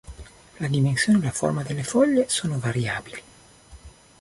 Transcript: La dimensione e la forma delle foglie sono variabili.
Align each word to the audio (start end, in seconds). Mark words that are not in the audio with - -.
La 0.59 0.65
dimensione 0.67 1.19
e 1.19 1.23
la 1.25 1.29
forma 1.31 1.61
delle 1.61 1.83
foglie 1.83 2.27
sono 2.27 2.57
variabili. 2.57 3.21